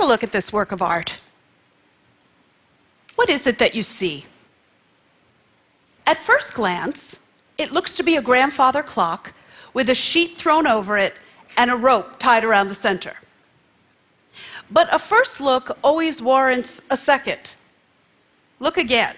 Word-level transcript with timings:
take 0.00 0.06
a 0.06 0.08
look 0.08 0.24
at 0.24 0.32
this 0.32 0.50
work 0.50 0.72
of 0.72 0.80
art. 0.80 1.18
What 3.16 3.28
is 3.28 3.46
it 3.46 3.58
that 3.58 3.74
you 3.74 3.82
see? 3.82 4.24
At 6.06 6.16
first 6.16 6.54
glance, 6.54 7.20
it 7.58 7.72
looks 7.72 7.94
to 7.96 8.02
be 8.02 8.16
a 8.16 8.22
grandfather 8.22 8.82
clock 8.82 9.34
with 9.74 9.90
a 9.90 9.94
sheet 9.94 10.38
thrown 10.38 10.66
over 10.66 10.96
it 10.96 11.14
and 11.58 11.70
a 11.70 11.76
rope 11.76 12.18
tied 12.18 12.44
around 12.44 12.68
the 12.68 12.74
center. 12.74 13.14
But 14.70 14.88
a 14.90 14.98
first 14.98 15.38
look 15.40 15.76
always 15.84 16.22
warrants 16.22 16.80
a 16.88 16.96
second. 16.96 17.56
Look 18.58 18.78
again. 18.78 19.16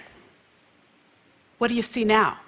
What 1.58 1.68
do 1.68 1.74
you 1.74 1.82
see 1.82 2.04
now? 2.04 2.38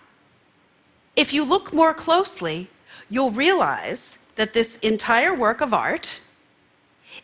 If 1.14 1.32
you 1.32 1.44
look 1.44 1.72
more 1.72 1.94
closely, 1.94 2.68
you'll 3.08 3.30
realize 3.30 4.18
that 4.34 4.52
this 4.52 4.76
entire 4.80 5.34
work 5.34 5.60
of 5.60 5.72
art 5.72 6.20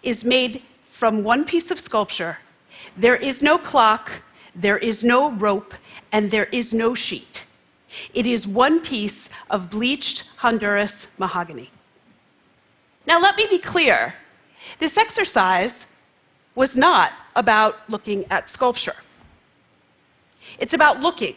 is 0.05 0.25
made 0.25 0.63
from 1.01 1.25
one 1.25 1.47
piece 1.47 1.71
of 1.71 1.81
sculpture. 1.81 2.37
There 2.95 3.17
is 3.17 3.41
no 3.43 3.57
clock, 3.57 4.21
there 4.55 4.77
is 4.77 5.03
no 5.03 5.33
rope, 5.33 5.73
and 6.13 6.31
there 6.31 6.45
is 6.53 6.75
no 6.75 6.95
sheet. 6.95 7.47
It 8.13 8.27
is 8.27 8.47
one 8.47 8.81
piece 8.81 9.31
of 9.49 9.71
bleached 9.71 10.29
Honduras 10.37 11.09
mahogany. 11.17 11.71
Now, 13.07 13.19
let 13.19 13.35
me 13.39 13.47
be 13.47 13.57
clear 13.57 14.15
this 14.79 14.99
exercise 14.99 15.87
was 16.55 16.77
not 16.77 17.13
about 17.35 17.77
looking 17.89 18.27
at 18.31 18.51
sculpture, 18.51 18.97
it's 20.59 20.75
about 20.75 21.01
looking 21.01 21.37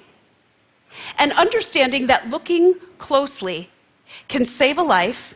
and 1.18 1.32
understanding 1.32 2.08
that 2.08 2.30
looking 2.30 2.76
closely 2.98 3.70
can 4.28 4.44
save 4.44 4.78
a 4.78 4.84
life, 4.84 5.36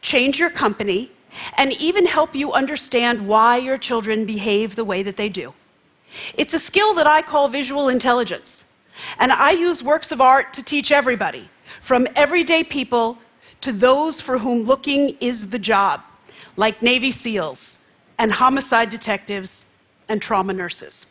change 0.00 0.40
your 0.40 0.48
company, 0.48 1.12
and 1.56 1.72
even 1.74 2.06
help 2.06 2.34
you 2.34 2.52
understand 2.52 3.26
why 3.26 3.56
your 3.56 3.78
children 3.78 4.24
behave 4.24 4.76
the 4.76 4.84
way 4.84 5.02
that 5.02 5.16
they 5.16 5.28
do. 5.28 5.54
It's 6.36 6.54
a 6.54 6.58
skill 6.58 6.94
that 6.94 7.06
I 7.06 7.22
call 7.22 7.48
visual 7.48 7.88
intelligence. 7.88 8.64
And 9.18 9.32
I 9.32 9.52
use 9.52 9.82
works 9.82 10.10
of 10.10 10.20
art 10.20 10.52
to 10.54 10.62
teach 10.62 10.90
everybody, 10.90 11.48
from 11.80 12.08
everyday 12.16 12.64
people 12.64 13.18
to 13.60 13.72
those 13.72 14.20
for 14.20 14.38
whom 14.38 14.62
looking 14.62 15.16
is 15.20 15.50
the 15.50 15.58
job, 15.58 16.02
like 16.56 16.82
Navy 16.82 17.10
SEALs 17.10 17.80
and 18.18 18.32
homicide 18.32 18.90
detectives 18.90 19.68
and 20.08 20.20
trauma 20.20 20.52
nurses. 20.52 21.06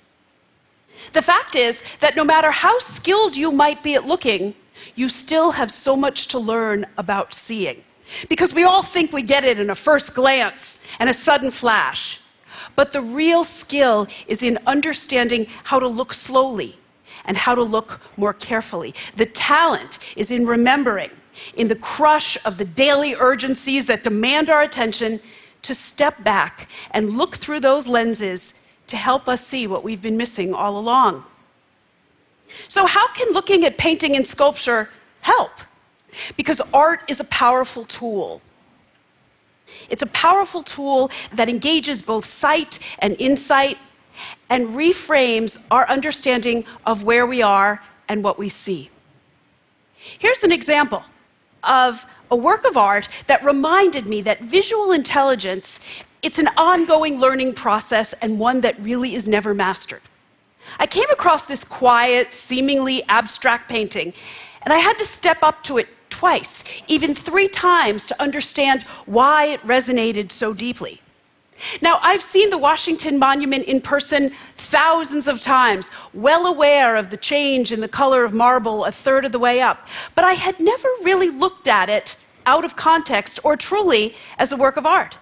The 1.14 1.22
fact 1.22 1.56
is 1.56 1.84
that 2.00 2.16
no 2.16 2.24
matter 2.24 2.52
how 2.52 2.80
skilled 2.80 3.36
you 3.36 3.52
might 3.52 3.84
be 3.84 3.96
at 3.96 4.06
looking, 4.06 4.56
you 4.96 5.10
still 5.10 5.52
have 5.52 5.72
so 5.72 5.96
much 5.96 6.28
to 6.30 6.40
learn 6.40 6.86
about 6.98 7.34
seeing. 7.34 7.84
Because 8.30 8.54
we 8.54 8.64
all 8.64 8.84
think 8.84 9.12
we 9.12 9.22
get 9.22 9.44
it 9.44 9.60
in 9.60 9.70
a 9.70 9.76
first 9.76 10.14
glance 10.14 10.80
and 11.00 11.10
a 11.10 11.14
sudden 11.14 11.52
flash. 11.52 12.20
But 12.76 12.92
the 12.92 13.02
real 13.02 13.44
skill 13.44 14.08
is 14.28 14.44
in 14.44 14.60
understanding 14.68 15.48
how 15.64 15.80
to 15.80 15.88
look 15.88 16.14
slowly 16.14 16.78
and 17.26 17.36
how 17.36 17.56
to 17.56 17.64
look 17.64 18.00
more 18.16 18.34
carefully. 18.34 18.94
The 19.16 19.26
talent 19.26 20.00
is 20.16 20.32
in 20.32 20.46
remembering, 20.46 21.12
in 21.56 21.68
the 21.68 21.76
crush 21.76 22.38
of 22.46 22.58
the 22.58 22.66
daily 22.66 23.16
urgencies 23.16 23.88
that 23.88 24.04
demand 24.04 24.50
our 24.50 24.62
attention, 24.62 25.20
to 25.64 25.76
step 25.76 26.24
back 26.24 26.70
and 26.92 27.18
look 27.18 27.36
through 27.36 27.60
those 27.60 27.88
lenses 27.88 28.66
to 28.88 28.96
help 28.96 29.28
us 29.28 29.46
see 29.46 29.68
what 29.68 29.84
we've 29.84 30.02
been 30.02 30.16
missing 30.16 30.54
all 30.54 30.78
along. 30.78 31.26
So, 32.70 32.86
how 32.86 33.08
can 33.14 33.34
looking 33.34 33.66
at 33.66 33.78
painting 33.78 34.16
and 34.16 34.26
sculpture 34.26 34.90
help? 35.22 35.52
Because 36.36 36.62
art 36.74 37.02
is 37.08 37.20
a 37.20 37.26
powerful 37.26 37.86
tool. 37.86 38.42
It's 39.90 40.02
a 40.02 40.08
powerful 40.08 40.64
tool 40.64 41.12
that 41.34 41.50
engages 41.50 42.02
both 42.02 42.26
sight 42.26 42.80
and 43.00 43.16
insight 43.20 43.78
and 44.50 44.68
reframes 44.68 45.62
our 45.70 45.88
understanding 45.90 46.66
of 46.86 47.04
where 47.04 47.26
we 47.26 47.42
are 47.42 47.84
and 48.08 48.24
what 48.24 48.40
we 48.40 48.50
see. 48.50 48.90
Here's 49.98 50.44
an 50.44 50.52
example 50.52 51.04
of 51.64 52.06
a 52.32 52.36
work 52.36 52.66
of 52.66 52.78
art 52.78 53.10
that 53.28 53.44
reminded 53.44 54.08
me 54.08 54.22
that 54.22 54.42
visual 54.42 54.92
intelligence 54.92 55.80
it's 56.24 56.40
an 56.40 56.50
ongoing 56.58 57.20
learning 57.20 57.54
process 57.54 58.14
and 58.14 58.40
one 58.40 58.62
that 58.62 58.80
really 58.82 59.14
is 59.14 59.28
never 59.28 59.54
mastered. 59.54 60.02
I 60.80 60.88
came 60.88 61.10
across 61.12 61.46
this 61.46 61.64
quiet, 61.64 62.34
seemingly 62.34 63.04
abstract 63.04 63.70
painting, 63.70 64.14
and 64.64 64.74
I 64.74 64.80
had 64.80 64.98
to 64.98 65.06
step 65.06 65.38
up 65.44 65.64
to 65.66 65.78
it 65.78 65.88
twice, 66.18 66.64
even 66.88 67.14
three 67.14 67.48
times, 67.48 68.08
to 68.08 68.20
understand 68.20 68.82
why 69.06 69.46
it 69.46 69.62
resonated 69.62 70.32
so 70.32 70.52
deeply. 70.52 71.00
Now, 71.80 72.00
I've 72.02 72.24
seen 72.24 72.50
the 72.50 72.58
Washington 72.58 73.20
Monument 73.20 73.66
in 73.66 73.82
person 73.82 74.32
thousands 74.56 75.28
of 75.28 75.40
times, 75.40 75.92
well 76.16 76.48
aware 76.48 76.96
of 76.96 77.12
the 77.12 77.18
change 77.18 77.72
in 77.72 77.82
the 77.82 77.88
color 77.88 78.24
of 78.24 78.34
marble 78.34 78.84
a 78.86 78.92
third 78.92 79.26
of 79.26 79.32
the 79.32 79.38
way 79.38 79.62
up, 79.62 79.88
but 80.16 80.26
I 80.26 80.34
had 80.34 80.60
never 80.60 80.88
really 81.04 81.30
looked 81.30 81.68
at 81.68 81.88
it 81.88 82.18
out 82.48 82.66
of 82.66 82.76
context 82.76 83.40
or 83.44 83.56
truly 83.56 84.16
as 84.40 84.52
a 84.52 84.58
work 84.58 84.76
of 84.76 84.88
art. 84.88 85.20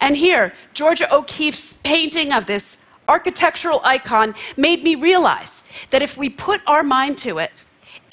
And 0.00 0.16
here, 0.16 0.52
Georgia 0.74 1.12
O'Keeffe's 1.12 1.72
painting 1.72 2.32
of 2.32 2.46
this 2.46 2.78
architectural 3.08 3.80
icon 3.82 4.36
made 4.56 4.84
me 4.84 4.94
realize 4.94 5.64
that 5.90 6.02
if 6.02 6.16
we 6.16 6.28
put 6.28 6.60
our 6.68 6.84
mind 6.84 7.18
to 7.18 7.38
it, 7.38 7.50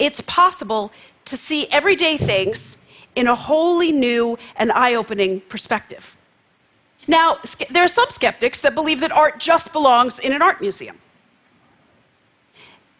it's 0.00 0.22
possible 0.22 0.90
to 1.30 1.36
see 1.36 1.66
everyday 1.68 2.16
things 2.16 2.76
in 3.14 3.28
a 3.28 3.34
wholly 3.34 3.92
new 3.92 4.36
and 4.56 4.70
eye 4.72 4.94
opening 4.94 5.40
perspective. 5.42 6.16
Now, 7.06 7.38
there 7.70 7.84
are 7.84 7.88
some 7.88 8.10
skeptics 8.10 8.60
that 8.62 8.74
believe 8.74 9.00
that 9.00 9.12
art 9.12 9.38
just 9.38 9.72
belongs 9.72 10.18
in 10.18 10.32
an 10.32 10.42
art 10.42 10.60
museum. 10.60 10.98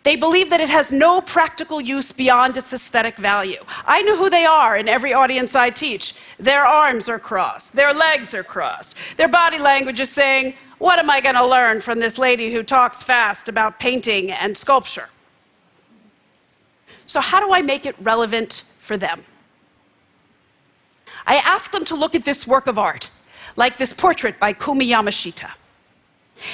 They 0.03 0.17
believe 0.17 0.49
that 0.51 0.61
it 0.61 0.71
has 0.71 0.91
no 0.91 1.21
practical 1.21 1.81
use 1.81 2.11
beyond 2.11 2.57
its 2.57 2.73
aesthetic 2.73 3.19
value. 3.19 3.63
I 3.85 4.01
know 4.03 4.17
who 4.17 4.31
they 4.31 4.47
are 4.47 4.77
in 4.77 4.89
every 4.89 5.13
audience 5.13 5.55
I 5.55 5.69
teach. 5.71 6.15
Their 6.39 6.65
arms 6.65 7.09
are 7.09 7.19
crossed, 7.19 7.75
their 7.75 7.93
legs 7.93 8.33
are 8.33 8.45
crossed, 8.45 8.95
their 9.19 9.29
body 9.29 9.59
language 9.59 10.01
is 10.01 10.09
saying, 10.09 10.55
What 10.79 10.99
am 10.99 11.11
I 11.11 11.21
going 11.21 11.35
to 11.35 11.47
learn 11.47 11.81
from 11.81 11.99
this 11.99 12.17
lady 12.17 12.51
who 12.51 12.63
talks 12.63 13.03
fast 13.03 13.49
about 13.49 13.79
painting 13.79 14.31
and 14.31 14.57
sculpture? 14.57 15.11
So, 17.11 17.21
how 17.21 17.45
do 17.45 17.53
I 17.53 17.61
make 17.61 17.87
it 17.87 17.97
relevant 17.99 18.63
for 18.79 18.97
them? 18.97 19.25
I 21.27 21.39
ask 21.39 21.73
them 21.73 21.85
to 21.87 21.97
look 21.97 22.15
at 22.15 22.25
this 22.25 22.47
work 22.47 22.69
of 22.69 22.79
art 22.79 23.11
like 23.57 23.79
this 23.79 23.93
portrait 23.93 24.39
by 24.39 24.53
Kumi 24.53 24.87
Yamashita. 24.87 25.51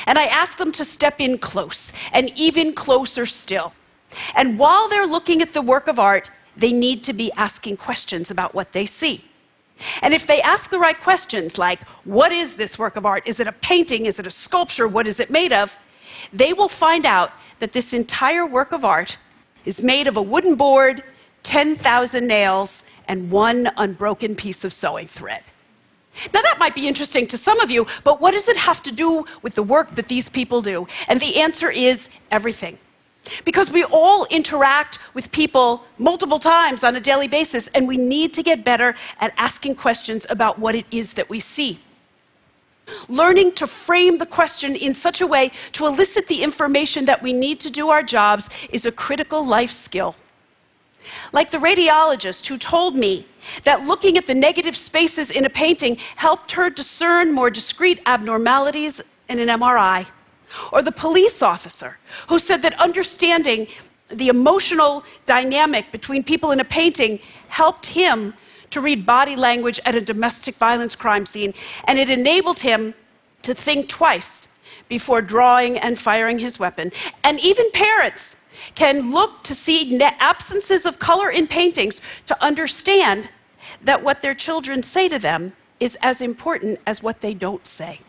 And 0.06 0.18
I 0.18 0.24
ask 0.24 0.56
them 0.56 0.72
to 0.72 0.82
step 0.82 1.20
in 1.20 1.36
close, 1.36 1.92
and 2.10 2.32
even 2.36 2.72
closer 2.72 3.26
still. 3.26 3.74
And 4.34 4.58
while 4.58 4.88
they're 4.88 5.06
looking 5.06 5.42
at 5.42 5.52
the 5.52 5.60
work 5.60 5.88
of 5.88 5.98
art, 5.98 6.30
they 6.56 6.72
need 6.72 7.04
to 7.04 7.12
be 7.12 7.30
asking 7.32 7.76
questions 7.76 8.30
about 8.30 8.54
what 8.54 8.72
they 8.72 8.86
see. 8.86 9.26
And 10.00 10.14
if 10.14 10.26
they 10.26 10.40
ask 10.40 10.70
the 10.70 10.78
right 10.78 10.98
questions, 10.98 11.58
like, 11.58 11.82
what 12.04 12.32
is 12.32 12.54
this 12.54 12.78
work 12.78 12.96
of 12.96 13.04
art? 13.04 13.24
Is 13.26 13.40
it 13.40 13.46
a 13.46 13.52
painting? 13.52 14.06
Is 14.06 14.18
it 14.18 14.26
a 14.26 14.30
sculpture? 14.30 14.88
What 14.88 15.06
is 15.06 15.20
it 15.20 15.30
made 15.30 15.52
of? 15.52 15.76
They 16.32 16.54
will 16.54 16.70
find 16.70 17.04
out 17.04 17.32
that 17.58 17.72
this 17.72 17.92
entire 17.92 18.46
work 18.46 18.72
of 18.72 18.86
art 18.86 19.18
is 19.66 19.82
made 19.82 20.06
of 20.06 20.16
a 20.16 20.22
wooden 20.22 20.54
board, 20.54 21.04
10,000 21.42 22.26
nails, 22.26 22.84
and 23.08 23.30
one 23.30 23.70
unbroken 23.76 24.34
piece 24.34 24.64
of 24.64 24.72
sewing 24.72 25.06
thread. 25.06 25.42
Now, 26.32 26.40
that 26.40 26.58
might 26.58 26.74
be 26.74 26.88
interesting 26.88 27.26
to 27.26 27.36
some 27.36 27.60
of 27.60 27.70
you, 27.70 27.86
but 28.02 28.20
what 28.20 28.30
does 28.30 28.48
it 28.48 28.56
have 28.56 28.82
to 28.84 28.92
do 28.92 29.26
with 29.42 29.54
the 29.54 29.62
work 29.62 29.94
that 29.96 30.08
these 30.08 30.28
people 30.28 30.62
do? 30.62 30.86
And 31.08 31.20
the 31.20 31.36
answer 31.36 31.70
is 31.70 32.08
everything. 32.30 32.78
Because 33.44 33.70
we 33.70 33.84
all 33.84 34.24
interact 34.26 34.98
with 35.12 35.30
people 35.32 35.84
multiple 35.98 36.38
times 36.38 36.84
on 36.84 36.96
a 36.96 37.00
daily 37.00 37.28
basis, 37.28 37.66
and 37.68 37.86
we 37.86 37.96
need 37.96 38.32
to 38.34 38.42
get 38.42 38.64
better 38.64 38.94
at 39.20 39.34
asking 39.36 39.74
questions 39.74 40.26
about 40.30 40.58
what 40.58 40.74
it 40.74 40.86
is 40.90 41.14
that 41.14 41.28
we 41.28 41.40
see. 41.40 41.80
Learning 43.08 43.52
to 43.52 43.66
frame 43.66 44.18
the 44.18 44.26
question 44.26 44.76
in 44.76 44.94
such 44.94 45.20
a 45.20 45.26
way 45.26 45.50
to 45.72 45.86
elicit 45.86 46.28
the 46.28 46.42
information 46.42 47.04
that 47.04 47.22
we 47.22 47.32
need 47.32 47.60
to 47.60 47.70
do 47.70 47.88
our 47.88 48.02
jobs 48.02 48.48
is 48.70 48.86
a 48.86 48.92
critical 48.92 49.44
life 49.44 49.70
skill. 49.70 50.14
Like 51.32 51.50
the 51.50 51.58
radiologist 51.58 52.46
who 52.46 52.58
told 52.58 52.96
me 52.96 53.26
that 53.64 53.86
looking 53.86 54.16
at 54.16 54.26
the 54.26 54.34
negative 54.34 54.76
spaces 54.76 55.30
in 55.30 55.44
a 55.44 55.50
painting 55.50 55.96
helped 56.16 56.52
her 56.52 56.70
discern 56.70 57.32
more 57.32 57.50
discrete 57.50 58.00
abnormalities 58.06 59.00
in 59.28 59.38
an 59.38 59.48
MRI. 59.48 60.06
Or 60.72 60.82
the 60.82 60.92
police 60.92 61.42
officer 61.42 61.98
who 62.28 62.38
said 62.38 62.62
that 62.62 62.78
understanding 62.80 63.66
the 64.08 64.28
emotional 64.28 65.04
dynamic 65.24 65.90
between 65.90 66.22
people 66.22 66.52
in 66.52 66.60
a 66.60 66.64
painting 66.64 67.18
helped 67.48 67.86
him 67.86 68.34
to 68.70 68.80
read 68.80 69.06
body 69.06 69.36
language 69.36 69.80
at 69.84 69.94
a 69.94 70.00
domestic 70.00 70.54
violence 70.56 70.96
crime 70.96 71.26
scene, 71.26 71.54
and 71.84 71.98
it 71.98 72.10
enabled 72.10 72.60
him 72.60 72.94
to 73.42 73.54
think 73.54 73.88
twice 73.88 74.48
before 74.88 75.22
drawing 75.22 75.78
and 75.78 75.98
firing 75.98 76.38
his 76.38 76.58
weapon. 76.58 76.92
And 77.24 77.40
even 77.40 77.70
parents 77.72 78.48
can 78.74 79.12
look 79.12 79.42
to 79.44 79.54
see 79.54 79.98
absences 80.00 80.86
of 80.86 80.98
color 80.98 81.30
in 81.30 81.46
paintings 81.46 82.00
to 82.26 82.42
understand 82.42 83.28
that 83.82 84.02
what 84.02 84.22
their 84.22 84.34
children 84.34 84.82
say 84.82 85.08
to 85.08 85.18
them 85.18 85.52
is 85.80 85.96
as 86.02 86.20
important 86.20 86.80
as 86.86 87.02
what 87.02 87.20
they 87.20 87.34
don't 87.34 87.66
say. 87.66 88.00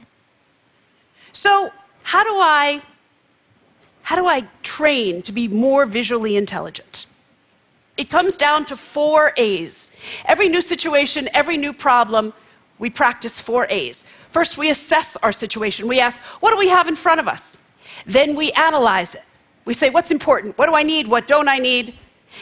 So, 1.34 1.72
how 2.04 2.24
do 2.24 2.36
I 2.40 2.82
how 4.04 4.16
do 4.16 4.26
I 4.26 4.48
train 4.64 5.22
to 5.24 5.34
be 5.34 5.50
more 5.50 5.86
visually 5.86 6.38
intelligent? 6.38 7.07
It 7.98 8.10
comes 8.10 8.38
down 8.38 8.66
to 8.68 8.78
four 8.78 9.34
A's. 9.38 9.92
Every 10.26 10.50
new 10.50 10.62
situation, 10.62 11.30
every 11.34 11.58
new 11.58 11.74
problem, 11.74 12.34
we 12.80 12.90
practice 12.90 13.42
four 13.42 13.66
A's. 13.70 14.06
First, 14.30 14.58
we 14.58 14.70
assess 14.70 15.18
our 15.18 15.32
situation. 15.32 15.88
We 15.88 16.00
ask, 16.00 16.20
what 16.42 16.52
do 16.52 16.58
we 16.58 16.70
have 16.70 16.88
in 16.88 16.96
front 16.96 17.20
of 17.20 17.28
us? 17.28 17.64
Then 18.06 18.36
we 18.36 18.52
analyze 18.52 19.16
it. 19.16 19.24
We 19.66 19.74
say, 19.74 19.90
what's 19.90 20.12
important? 20.12 20.58
What 20.58 20.68
do 20.68 20.76
I 20.76 20.84
need? 20.84 21.08
What 21.08 21.28
don't 21.28 21.50
I 21.50 21.58
need? 21.58 21.96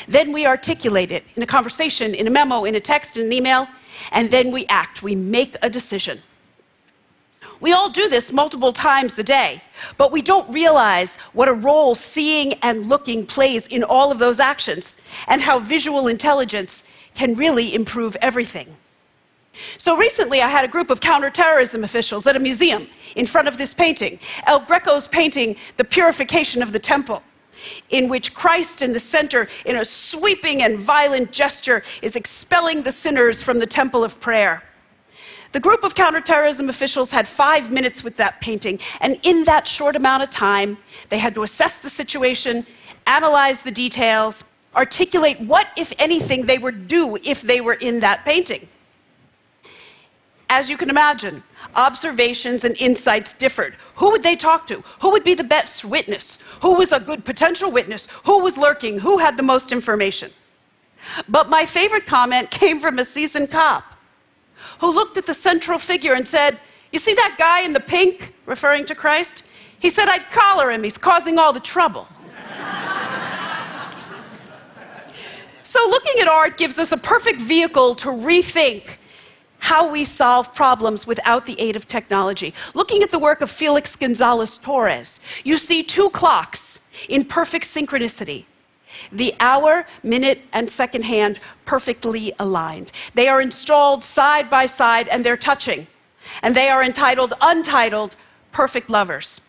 Then 0.08 0.34
we 0.34 0.46
articulate 0.46 1.12
it 1.12 1.24
in 1.36 1.44
a 1.44 1.48
conversation, 1.48 2.14
in 2.14 2.28
a 2.28 2.30
memo, 2.30 2.66
in 2.66 2.76
a 2.76 2.80
text, 2.80 3.18
in 3.18 3.26
an 3.28 3.34
email, 3.34 3.68
and 4.12 4.30
then 4.30 4.52
we 4.52 4.66
act. 4.68 5.04
We 5.04 5.16
make 5.16 5.56
a 5.62 5.70
decision. 5.70 6.22
We 7.62 7.72
all 7.72 7.90
do 7.90 8.10
this 8.10 8.32
multiple 8.32 8.74
times 8.74 9.18
a 9.20 9.24
day, 9.24 9.62
but 9.98 10.12
we 10.12 10.22
don't 10.22 10.52
realize 10.54 11.16
what 11.34 11.48
a 11.48 11.54
role 11.54 11.96
seeing 11.96 12.54
and 12.56 12.88
looking 12.88 13.26
plays 13.26 13.68
in 13.68 13.84
all 13.84 14.12
of 14.12 14.20
those 14.20 14.40
actions 14.40 14.96
and 15.28 15.42
how 15.42 15.60
visual 15.60 16.08
intelligence 16.08 16.84
can 17.14 17.34
really 17.36 17.74
improve 17.74 18.16
everything. 18.22 18.76
So 19.78 19.96
recently, 19.96 20.42
I 20.42 20.50
had 20.50 20.66
a 20.66 20.68
group 20.68 20.90
of 20.90 21.00
counterterrorism 21.00 21.84
officials 21.84 22.28
at 22.28 22.36
a 22.36 22.40
museum 22.40 22.88
in 23.16 23.26
front 23.26 23.48
of 23.48 23.58
this 23.58 23.74
painting, 23.74 24.20
El 24.46 24.60
Greco's 24.62 25.08
painting, 25.08 25.56
The 25.78 25.86
Purification 25.86 26.62
of 26.62 26.74
the 26.74 26.80
Temple, 26.80 27.24
in 27.90 28.10
which 28.10 28.34
Christ 28.34 28.82
in 28.82 28.92
the 28.92 29.00
center, 29.00 29.48
in 29.66 29.78
a 29.78 29.86
sweeping 29.86 30.62
and 30.62 30.78
violent 30.78 31.32
gesture, 31.32 31.84
is 32.02 32.18
expelling 32.18 32.84
the 32.84 32.92
sinners 32.92 33.42
from 33.42 33.60
the 33.60 33.66
temple 33.66 34.04
of 34.04 34.20
prayer. 34.20 34.62
The 35.56 35.62
group 35.62 35.86
of 35.86 35.96
counterterrorism 35.96 36.68
officials 36.68 37.12
had 37.12 37.26
five 37.30 37.72
minutes 37.72 38.04
with 38.04 38.18
that 38.18 38.42
painting, 38.42 38.78
and 39.00 39.18
in 39.24 39.46
that 39.46 39.66
short 39.66 39.96
amount 39.96 40.22
of 40.22 40.30
time, 40.30 40.78
they 41.08 41.18
had 41.18 41.34
to 41.36 41.44
assess 41.44 41.78
the 41.78 41.90
situation, 41.90 42.68
analyze 43.08 43.62
the 43.62 43.72
details, 43.72 44.44
articulate 44.76 45.40
what, 45.40 45.68
if 45.78 45.94
anything, 45.98 46.46
they 46.46 46.58
would 46.58 46.90
do 46.90 47.18
if 47.24 47.42
they 47.42 47.62
were 47.62 47.76
in 47.76 48.02
that 48.02 48.26
painting. 48.26 48.68
As 50.50 50.70
you 50.70 50.76
can 50.76 50.90
imagine, 50.90 51.42
observations 51.74 52.66
and 52.66 52.76
insights 52.76 53.34
differed. 53.34 53.78
Who 53.96 54.12
would 54.12 54.24
they 54.24 54.36
talk 54.36 54.68
to? 54.68 54.84
Who 55.00 55.12
would 55.12 55.24
be 55.24 55.36
the 55.36 55.46
best 55.46 55.86
witness? 55.86 56.38
Who 56.64 56.74
was 56.74 56.92
a 56.92 57.00
good 57.00 57.24
potential 57.24 57.72
witness? 57.72 58.10
Who 58.26 58.44
was 58.44 58.58
lurking? 58.58 59.00
Who 59.00 59.20
had 59.20 59.38
the 59.38 59.44
most 59.44 59.72
information? 59.72 60.34
But 61.30 61.48
my 61.48 61.66
favorite 61.66 62.08
comment 62.08 62.52
came 62.62 62.82
from 62.82 63.00
a 63.00 63.06
seasoned 63.06 63.52
cop 63.52 63.95
who 64.80 64.92
looked 64.92 65.18
at 65.18 65.26
the 65.26 65.34
central 65.34 65.80
figure 65.80 66.14
and 66.14 66.28
said, 66.28 66.60
You 66.92 67.00
see 67.00 67.14
that 67.14 67.36
guy 67.38 67.62
in 67.62 67.74
the 67.74 67.80
pink, 67.80 68.34
referring 68.46 68.86
to 68.86 68.96
Christ? 68.96 69.44
He 69.80 69.90
said, 69.90 70.10
I'd 70.10 70.30
collar 70.32 70.72
him. 70.72 70.84
He's 70.84 70.98
causing 70.98 71.38
all 71.38 71.54
the 71.54 71.60
trouble. 71.60 72.08
so, 75.64 75.80
looking 75.90 76.22
at 76.22 76.28
art 76.28 76.58
gives 76.58 76.80
us 76.80 76.92
a 76.92 76.98
perfect 76.98 77.40
vehicle 77.40 77.96
to 77.96 78.10
rethink 78.10 78.98
how 79.60 79.90
we 79.90 80.06
solve 80.06 80.54
problems 80.54 81.08
without 81.08 81.46
the 81.46 81.60
aid 81.60 81.76
of 81.76 81.88
technology. 81.88 82.54
Looking 82.74 83.04
at 83.04 83.10
the 83.10 83.20
work 83.20 83.42
of 83.42 83.50
Felix 83.50 83.96
Gonzalez 83.96 84.58
Torres, 84.58 85.20
you 85.44 85.58
see 85.58 85.84
two 85.84 86.10
clocks 86.12 86.82
in 87.10 87.26
perfect 87.26 87.66
synchronicity 87.66 88.46
the 89.12 89.36
hour, 89.40 89.86
minute, 90.04 90.42
and 90.54 90.70
second 90.70 91.04
hand 91.04 91.40
perfectly 91.66 92.34
aligned. 92.40 92.92
They 93.14 93.28
are 93.28 93.42
installed 93.42 94.04
side 94.04 94.50
by 94.50 94.66
side 94.66 95.08
and 95.08 95.24
they're 95.24 95.38
touching. 95.38 95.88
And 96.42 96.56
they 96.56 96.70
are 96.70 96.84
entitled 96.84 97.34
Untitled 97.42 98.16
Perfect 98.52 98.90
Lovers. 98.90 99.42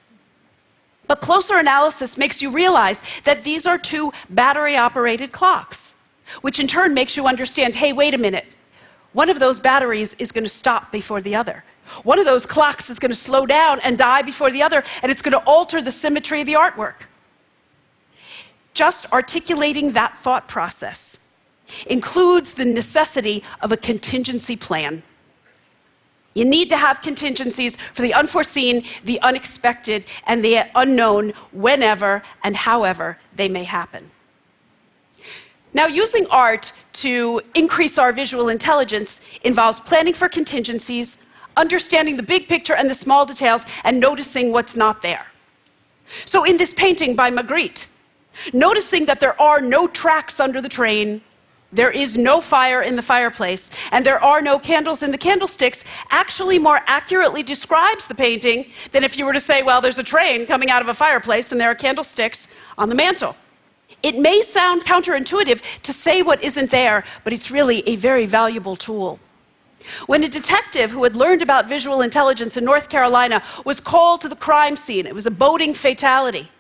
But 1.06 1.20
closer 1.20 1.56
analysis 1.56 2.18
makes 2.18 2.42
you 2.42 2.50
realize 2.50 3.02
that 3.24 3.44
these 3.44 3.66
are 3.66 3.78
two 3.78 4.12
battery 4.28 4.76
operated 4.76 5.32
clocks, 5.32 5.94
which 6.40 6.58
in 6.58 6.66
turn 6.66 6.94
makes 6.94 7.16
you 7.16 7.26
understand 7.26 7.76
hey, 7.76 7.92
wait 7.92 8.14
a 8.14 8.18
minute. 8.18 8.46
One 9.12 9.30
of 9.30 9.38
those 9.38 9.58
batteries 9.58 10.14
is 10.14 10.32
going 10.32 10.44
to 10.44 10.50
stop 10.50 10.92
before 10.92 11.22
the 11.22 11.34
other. 11.34 11.64
One 12.02 12.18
of 12.18 12.24
those 12.24 12.44
clocks 12.44 12.90
is 12.90 12.98
going 12.98 13.12
to 13.12 13.16
slow 13.16 13.46
down 13.46 13.78
and 13.80 13.96
die 13.96 14.22
before 14.22 14.50
the 14.50 14.62
other, 14.62 14.82
and 15.02 15.12
it's 15.12 15.22
going 15.22 15.32
to 15.32 15.44
alter 15.46 15.80
the 15.80 15.92
symmetry 15.92 16.40
of 16.40 16.46
the 16.46 16.54
artwork 16.54 17.06
just 18.76 19.10
articulating 19.12 19.92
that 19.92 20.16
thought 20.18 20.46
process 20.46 21.26
includes 21.86 22.54
the 22.54 22.64
necessity 22.64 23.42
of 23.60 23.72
a 23.72 23.76
contingency 23.76 24.54
plan. 24.54 25.02
You 26.34 26.44
need 26.44 26.68
to 26.68 26.76
have 26.76 27.00
contingencies 27.00 27.76
for 27.94 28.02
the 28.02 28.12
unforeseen, 28.12 28.84
the 29.02 29.20
unexpected, 29.22 30.04
and 30.26 30.44
the 30.44 30.64
unknown 30.74 31.32
whenever 31.50 32.22
and 32.44 32.54
however 32.54 33.18
they 33.34 33.48
may 33.48 33.64
happen. 33.64 34.10
Now, 35.72 35.86
using 35.86 36.26
art 36.26 36.72
to 37.04 37.40
increase 37.54 37.98
our 37.98 38.12
visual 38.12 38.50
intelligence 38.50 39.22
involves 39.42 39.80
planning 39.80 40.14
for 40.14 40.28
contingencies, 40.28 41.18
understanding 41.56 42.18
the 42.18 42.22
big 42.22 42.46
picture 42.48 42.74
and 42.74 42.88
the 42.88 42.94
small 42.94 43.24
details, 43.24 43.64
and 43.84 43.98
noticing 43.98 44.52
what's 44.52 44.76
not 44.76 45.00
there. 45.00 45.26
So, 46.26 46.44
in 46.44 46.58
this 46.58 46.74
painting 46.74 47.16
by 47.16 47.30
Magritte, 47.30 47.88
noticing 48.52 49.06
that 49.06 49.20
there 49.20 49.40
are 49.40 49.60
no 49.60 49.86
tracks 49.86 50.40
under 50.40 50.60
the 50.60 50.68
train, 50.68 51.20
there 51.72 51.90
is 51.90 52.16
no 52.16 52.40
fire 52.40 52.82
in 52.82 52.96
the 52.96 53.02
fireplace, 53.02 53.70
and 53.90 54.06
there 54.06 54.22
are 54.22 54.40
no 54.40 54.58
candles 54.58 55.02
in 55.02 55.10
the 55.10 55.18
candlesticks, 55.18 55.84
actually 56.10 56.58
more 56.58 56.80
accurately 56.86 57.42
describes 57.42 58.06
the 58.06 58.14
painting 58.14 58.66
than 58.92 59.04
if 59.04 59.18
you 59.18 59.26
were 59.26 59.32
to 59.32 59.40
say, 59.40 59.62
well, 59.62 59.80
there's 59.80 59.98
a 59.98 60.04
train 60.04 60.46
coming 60.46 60.70
out 60.70 60.80
of 60.80 60.88
a 60.88 60.94
fireplace 60.94 61.52
and 61.52 61.60
there 61.60 61.70
are 61.70 61.74
candlesticks 61.74 62.48
on 62.78 62.88
the 62.88 62.94
mantle. 62.94 63.36
It 64.02 64.18
may 64.18 64.40
sound 64.42 64.84
counterintuitive 64.84 65.60
to 65.82 65.92
say 65.92 66.22
what 66.22 66.42
isn't 66.42 66.70
there, 66.70 67.04
but 67.24 67.32
it's 67.32 67.50
really 67.50 67.86
a 67.88 67.96
very 67.96 68.26
valuable 68.26 68.76
tool. 68.76 69.18
When 70.06 70.24
a 70.24 70.28
detective 70.28 70.90
who 70.90 71.04
had 71.04 71.16
learned 71.16 71.42
about 71.42 71.68
visual 71.68 72.00
intelligence 72.00 72.56
in 72.56 72.64
North 72.64 72.88
Carolina 72.88 73.42
was 73.64 73.80
called 73.80 74.20
to 74.22 74.28
the 74.28 74.36
crime 74.36 74.76
scene, 74.76 75.06
it 75.06 75.14
was 75.14 75.26
a 75.26 75.30
boating 75.30 75.74
fatality. 75.74 76.50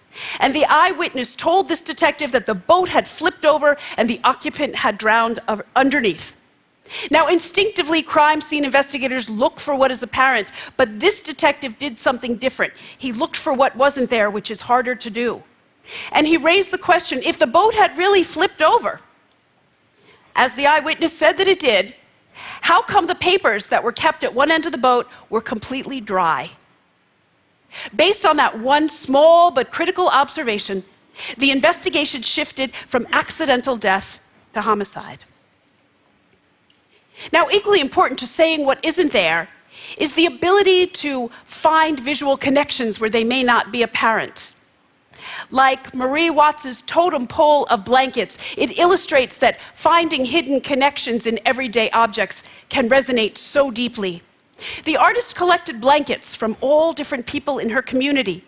And 0.40 0.54
the 0.54 0.64
eyewitness 0.64 1.36
told 1.36 1.68
this 1.68 1.82
detective 1.82 2.32
that 2.32 2.46
the 2.46 2.54
boat 2.54 2.88
had 2.88 3.08
flipped 3.08 3.44
over 3.44 3.76
and 3.96 4.08
the 4.08 4.20
occupant 4.24 4.76
had 4.76 4.98
drowned 4.98 5.40
underneath. 5.74 6.34
Now, 7.10 7.26
instinctively, 7.26 8.02
crime 8.02 8.40
scene 8.40 8.64
investigators 8.64 9.28
look 9.28 9.58
for 9.58 9.74
what 9.74 9.90
is 9.90 10.02
apparent, 10.02 10.52
but 10.76 11.00
this 11.00 11.20
detective 11.20 11.78
did 11.78 11.98
something 11.98 12.36
different. 12.36 12.74
He 12.96 13.12
looked 13.12 13.36
for 13.36 13.52
what 13.52 13.74
wasn't 13.74 14.08
there, 14.08 14.30
which 14.30 14.50
is 14.50 14.60
harder 14.60 14.94
to 14.94 15.10
do. 15.10 15.42
And 16.12 16.26
he 16.26 16.36
raised 16.36 16.70
the 16.70 16.78
question 16.78 17.22
if 17.24 17.38
the 17.38 17.46
boat 17.46 17.74
had 17.74 17.96
really 17.96 18.22
flipped 18.22 18.62
over, 18.62 19.00
as 20.36 20.54
the 20.54 20.66
eyewitness 20.66 21.16
said 21.16 21.36
that 21.38 21.48
it 21.48 21.58
did, 21.58 21.94
how 22.60 22.82
come 22.82 23.06
the 23.06 23.14
papers 23.14 23.68
that 23.68 23.82
were 23.82 23.92
kept 23.92 24.22
at 24.22 24.34
one 24.34 24.50
end 24.50 24.66
of 24.66 24.72
the 24.72 24.78
boat 24.78 25.08
were 25.30 25.40
completely 25.40 26.00
dry? 26.00 26.50
Based 27.94 28.24
on 28.24 28.36
that 28.36 28.58
one 28.58 28.88
small 28.88 29.50
but 29.50 29.70
critical 29.70 30.08
observation, 30.08 30.84
the 31.38 31.50
investigation 31.50 32.22
shifted 32.22 32.74
from 32.74 33.06
accidental 33.12 33.76
death 33.76 34.20
to 34.54 34.60
homicide. 34.62 35.20
Now, 37.32 37.48
equally 37.50 37.80
important 37.80 38.18
to 38.20 38.26
saying 38.26 38.64
what 38.64 38.84
isn't 38.84 39.12
there 39.12 39.48
is 39.98 40.14
the 40.14 40.26
ability 40.26 40.86
to 40.86 41.28
find 41.44 41.98
visual 41.98 42.36
connections 42.36 43.00
where 43.00 43.10
they 43.10 43.24
may 43.24 43.42
not 43.42 43.72
be 43.72 43.82
apparent. 43.82 44.52
Like 45.50 45.94
Marie 45.94 46.30
Watts's 46.30 46.82
totem 46.82 47.26
pole 47.26 47.66
of 47.66 47.84
blankets, 47.84 48.38
it 48.56 48.78
illustrates 48.78 49.38
that 49.38 49.60
finding 49.74 50.24
hidden 50.24 50.60
connections 50.60 51.26
in 51.26 51.40
everyday 51.46 51.90
objects 51.90 52.44
can 52.68 52.88
resonate 52.88 53.38
so 53.38 53.70
deeply. 53.70 54.22
The 54.84 54.96
artist 54.96 55.34
collected 55.34 55.80
blankets 55.80 56.34
from 56.34 56.56
all 56.60 56.92
different 56.92 57.26
people 57.26 57.58
in 57.58 57.70
her 57.70 57.82
community. 57.82 58.44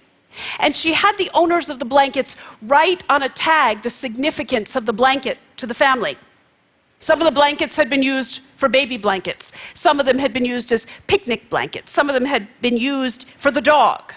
And 0.58 0.74
she 0.74 0.92
had 0.92 1.16
the 1.16 1.30
owners 1.34 1.70
of 1.70 1.78
the 1.78 1.84
blankets 1.84 2.36
write 2.62 3.02
on 3.08 3.22
a 3.22 3.28
tag 3.28 3.82
the 3.82 3.90
significance 3.90 4.76
of 4.76 4.86
the 4.86 4.92
blanket 4.92 5.38
to 5.56 5.66
the 5.66 5.74
family. 5.74 6.16
Some 7.00 7.20
of 7.20 7.24
the 7.24 7.32
blankets 7.32 7.76
had 7.76 7.88
been 7.88 8.02
used 8.02 8.40
for 8.56 8.68
baby 8.68 8.96
blankets. 8.96 9.52
Some 9.74 10.00
of 10.00 10.06
them 10.06 10.18
had 10.18 10.32
been 10.32 10.44
used 10.44 10.72
as 10.72 10.86
picnic 11.06 11.48
blankets. 11.48 11.92
Some 11.92 12.08
of 12.08 12.14
them 12.14 12.24
had 12.24 12.48
been 12.60 12.76
used 12.76 13.28
for 13.38 13.50
the 13.50 13.60
dog. 13.60 14.12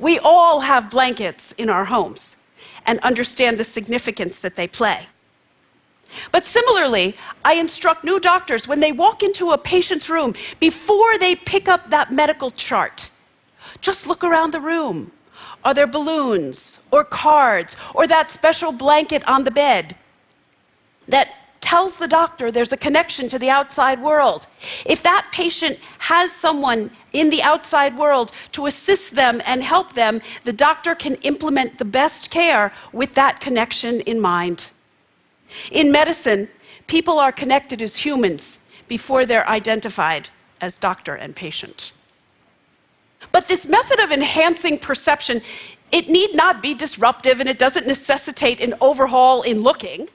We 0.00 0.18
all 0.18 0.60
have 0.60 0.90
blankets 0.90 1.52
in 1.52 1.70
our 1.70 1.84
homes 1.84 2.38
and 2.86 2.98
understand 3.00 3.58
the 3.58 3.64
significance 3.64 4.40
that 4.40 4.56
they 4.56 4.66
play. 4.66 5.06
But 6.30 6.46
similarly, 6.46 7.16
I 7.44 7.54
instruct 7.54 8.04
new 8.04 8.20
doctors 8.20 8.68
when 8.68 8.80
they 8.80 8.92
walk 8.92 9.22
into 9.22 9.50
a 9.50 9.58
patient's 9.58 10.08
room, 10.08 10.34
before 10.60 11.18
they 11.18 11.34
pick 11.34 11.68
up 11.68 11.90
that 11.90 12.12
medical 12.12 12.50
chart, 12.50 13.10
just 13.80 14.06
look 14.06 14.24
around 14.24 14.52
the 14.52 14.60
room. 14.60 15.12
Are 15.64 15.74
there 15.74 15.86
balloons 15.86 16.80
or 16.90 17.04
cards 17.04 17.76
or 17.94 18.06
that 18.06 18.30
special 18.30 18.72
blanket 18.72 19.26
on 19.28 19.44
the 19.44 19.50
bed 19.50 19.96
that 21.08 21.28
tells 21.62 21.96
the 21.96 22.08
doctor 22.08 22.50
there's 22.50 22.72
a 22.72 22.76
connection 22.76 23.28
to 23.30 23.38
the 23.38 23.48
outside 23.48 24.02
world. 24.02 24.46
If 24.84 25.02
that 25.04 25.28
patient 25.32 25.78
has 25.98 26.30
someone 26.30 26.90
in 27.12 27.30
the 27.30 27.42
outside 27.42 27.96
world 27.96 28.32
to 28.52 28.66
assist 28.66 29.14
them 29.14 29.40
and 29.46 29.62
help 29.62 29.94
them, 29.94 30.20
the 30.44 30.52
doctor 30.52 30.94
can 30.94 31.14
implement 31.16 31.78
the 31.78 31.84
best 31.84 32.30
care 32.30 32.72
with 32.92 33.14
that 33.14 33.40
connection 33.40 34.00
in 34.00 34.20
mind. 34.20 34.70
In 35.70 35.90
medicine, 35.90 36.48
people 36.86 37.18
are 37.18 37.32
connected 37.32 37.82
as 37.82 37.96
humans 37.96 38.60
before 38.88 39.26
they're 39.26 39.48
identified 39.48 40.28
as 40.60 40.78
doctor 40.78 41.14
and 41.14 41.34
patient. 41.34 41.92
But 43.30 43.48
this 43.48 43.66
method 43.66 44.00
of 44.00 44.10
enhancing 44.10 44.78
perception, 44.78 45.42
it 45.90 46.08
need 46.08 46.34
not 46.34 46.62
be 46.62 46.74
disruptive 46.74 47.40
and 47.40 47.48
it 47.48 47.58
doesn't 47.58 47.86
necessitate 47.86 48.60
an 48.60 48.74
overhaul 48.80 49.42
in 49.42 49.62
looking. 49.62 50.08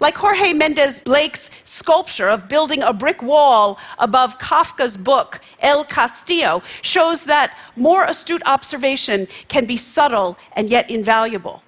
Like 0.00 0.16
Jorge 0.16 0.52
Mendez 0.52 1.00
Blake's 1.00 1.50
sculpture 1.64 2.28
of 2.28 2.48
building 2.48 2.82
a 2.82 2.92
brick 2.92 3.22
wall 3.22 3.78
above 3.98 4.38
Kafka's 4.38 4.96
book, 4.96 5.40
El 5.60 5.84
Castillo, 5.84 6.62
shows 6.82 7.24
that 7.24 7.56
more 7.74 8.04
astute 8.04 8.42
observation 8.46 9.26
can 9.48 9.64
be 9.64 9.76
subtle 9.76 10.38
and 10.52 10.68
yet 10.68 10.90
invaluable. 10.90 11.62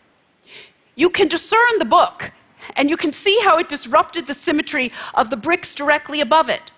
You 0.95 1.11
can 1.11 1.29
discern 1.29 1.79
the 1.79 1.85
book, 1.85 2.31
and 2.77 2.91
you 2.91 2.97
can 2.97 3.13
see 3.13 3.39
how 3.43 3.59
it 3.59 3.69
disrupted 3.69 4.27
the 4.27 4.35
symmetry 4.35 4.93
of 5.15 5.31
the 5.31 5.37
bricks 5.37 5.75
directly 5.75 6.21
above 6.21 6.49
it. 6.49 6.73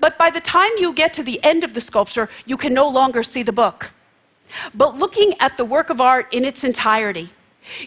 But 0.00 0.18
by 0.18 0.30
the 0.30 0.40
time 0.40 0.70
you 0.78 0.92
get 0.92 1.12
to 1.14 1.22
the 1.22 1.42
end 1.42 1.64
of 1.64 1.74
the 1.74 1.80
sculpture, 1.80 2.28
you 2.46 2.56
can 2.56 2.74
no 2.74 2.88
longer 2.88 3.22
see 3.22 3.42
the 3.42 3.52
book. 3.52 3.92
But 4.74 4.98
looking 4.98 5.34
at 5.40 5.56
the 5.56 5.64
work 5.64 5.90
of 5.90 6.00
art 6.00 6.32
in 6.32 6.44
its 6.44 6.62
entirety, 6.64 7.30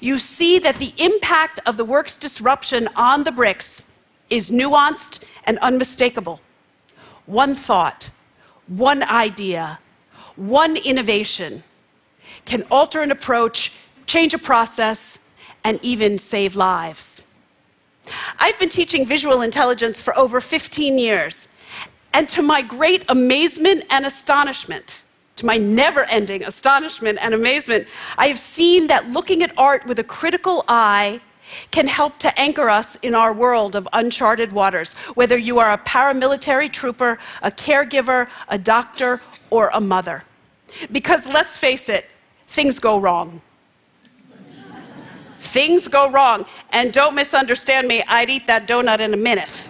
you 0.01 0.17
see 0.17 0.57
that 0.59 0.77
the 0.77 0.93
impact 0.97 1.59
of 1.65 1.77
the 1.77 1.85
work's 1.85 2.17
disruption 2.17 2.89
on 2.95 3.23
the 3.23 3.31
bricks 3.31 3.91
is 4.29 4.49
nuanced 4.49 5.23
and 5.43 5.59
unmistakable. 5.59 6.39
One 7.25 7.55
thought, 7.55 8.09
one 8.67 9.03
idea, 9.03 9.79
one 10.35 10.77
innovation 10.77 11.63
can 12.45 12.63
alter 12.71 13.01
an 13.01 13.11
approach, 13.11 13.73
change 14.05 14.33
a 14.33 14.37
process, 14.37 15.19
and 15.65 15.79
even 15.81 16.17
save 16.17 16.55
lives. 16.55 17.25
I've 18.39 18.57
been 18.59 18.69
teaching 18.69 19.05
visual 19.05 19.41
intelligence 19.41 19.99
for 20.01 20.17
over 20.17 20.39
15 20.39 20.99
years, 20.99 21.47
and 22.13 22.29
to 22.29 22.41
my 22.43 22.61
great 22.61 23.03
amazement 23.09 23.83
and 23.89 24.05
astonishment, 24.05 25.03
to 25.37 25.45
my 25.45 25.57
never 25.57 26.03
ending 26.05 26.43
astonishment 26.43 27.17
and 27.19 27.33
amazement, 27.33 27.87
I 28.17 28.27
have 28.27 28.39
seen 28.39 28.87
that 28.87 29.09
looking 29.09 29.41
at 29.41 29.51
art 29.57 29.85
with 29.87 29.97
a 29.99 30.03
critical 30.03 30.63
eye 30.67 31.19
can 31.71 31.87
help 31.87 32.19
to 32.19 32.39
anchor 32.39 32.69
us 32.69 32.95
in 32.97 33.15
our 33.15 33.33
world 33.33 33.75
of 33.75 33.87
uncharted 33.91 34.51
waters, 34.51 34.93
whether 35.15 35.37
you 35.37 35.57
are 35.57 35.73
a 35.73 35.77
paramilitary 35.79 36.71
trooper, 36.71 37.17
a 37.41 37.51
caregiver, 37.51 38.27
a 38.49 38.57
doctor, 38.57 39.19
or 39.49 39.71
a 39.73 39.81
mother. 39.81 40.23
Because 40.91 41.27
let's 41.27 41.57
face 41.57 41.89
it, 41.89 42.05
things 42.47 42.77
go 42.77 42.99
wrong. 42.99 43.41
Things 45.55 45.87
go 45.87 46.11
wrong. 46.11 46.45
And 46.71 46.91
don't 46.91 47.15
misunderstand 47.15 47.87
me, 47.87 48.03
I'd 48.09 48.29
eat 48.29 48.45
that 48.47 48.67
donut 48.67 48.99
in 48.99 49.13
a 49.13 49.17
minute. 49.31 49.69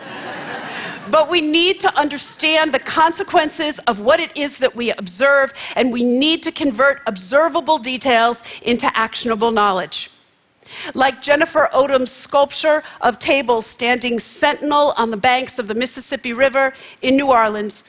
But 1.11 1.29
we 1.29 1.41
need 1.41 1.79
to 1.81 1.95
understand 1.95 2.73
the 2.73 2.79
consequences 2.79 3.77
of 3.85 3.99
what 3.99 4.19
it 4.19 4.35
is 4.35 4.57
that 4.57 4.75
we 4.75 4.91
observe, 4.93 5.53
and 5.75 5.93
we 5.93 6.03
need 6.03 6.41
to 6.41 6.51
convert 6.51 7.03
observable 7.05 7.77
details 7.77 8.43
into 8.63 8.87
actionable 8.97 9.51
knowledge. 9.51 10.09
Like 10.95 11.21
Jennifer 11.21 11.69
Odem's 11.71 12.11
sculpture 12.11 12.81
of 13.01 13.19
tables 13.19 13.67
standing 13.67 14.19
sentinel 14.19 14.95
on 14.97 15.11
the 15.11 15.17
banks 15.17 15.59
of 15.59 15.67
the 15.67 15.75
Mississippi 15.75 16.33
River 16.33 16.73
in 17.03 17.15
New 17.15 17.27
Orleans, 17.27 17.83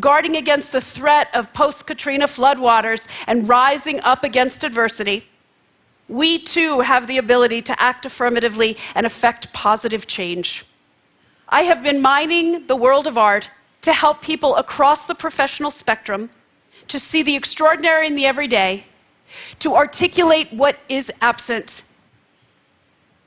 guarding 0.00 0.34
against 0.34 0.72
the 0.72 0.80
threat 0.80 1.28
of 1.34 1.52
post 1.52 1.86
Katrina 1.86 2.26
floodwaters 2.26 3.06
and 3.28 3.48
rising 3.48 4.00
up 4.00 4.24
against 4.24 4.64
adversity, 4.64 5.24
we 6.08 6.38
too 6.38 6.80
have 6.80 7.06
the 7.06 7.18
ability 7.18 7.62
to 7.62 7.80
act 7.80 8.06
affirmatively 8.06 8.76
and 8.94 9.04
affect 9.04 9.52
positive 9.52 10.06
change. 10.06 10.64
I 11.48 11.62
have 11.62 11.82
been 11.82 12.00
mining 12.00 12.66
the 12.66 12.76
world 12.76 13.06
of 13.06 13.18
art 13.18 13.50
to 13.82 13.92
help 13.92 14.22
people 14.22 14.56
across 14.56 15.06
the 15.06 15.14
professional 15.14 15.70
spectrum 15.70 16.30
to 16.88 16.98
see 16.98 17.22
the 17.22 17.36
extraordinary 17.36 18.06
in 18.06 18.16
the 18.16 18.26
everyday, 18.26 18.84
to 19.58 19.74
articulate 19.76 20.52
what 20.52 20.78
is 20.88 21.12
absent, 21.20 21.84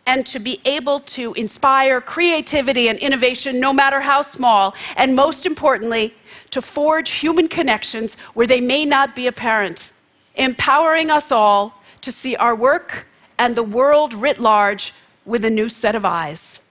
and 0.08 0.26
to 0.26 0.40
be 0.40 0.60
able 0.66 1.00
to 1.00 1.34
inspire 1.34 2.02
creativity 2.02 2.90
and 2.90 2.98
innovation, 3.00 3.60
no 3.60 3.72
matter 3.72 4.02
how 4.02 4.22
small, 4.24 4.74
and 4.98 5.16
most 5.16 5.46
importantly, 5.46 6.14
to 6.50 6.62
forge 6.62 7.12
human 7.12 7.48
connections 7.48 8.16
where 8.34 8.48
they 8.48 8.60
may 8.60 8.84
not 8.84 9.16
be 9.16 9.28
apparent, 9.28 9.92
empowering 10.36 11.12
us 11.12 11.32
all 11.32 11.81
to 12.02 12.12
see 12.12 12.36
our 12.36 12.56
work 12.56 13.08
and 13.38 13.56
the 13.56 13.64
world 13.64 14.14
writ 14.14 14.40
large 14.40 14.94
with 15.26 15.46
a 15.46 15.50
new 15.50 15.70
set 15.70 15.96
of 15.96 16.06
eyes. 16.06 16.62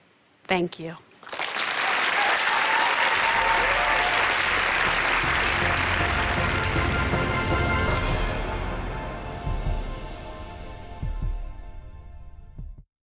Thank 0.43 0.79
you. 0.79 0.97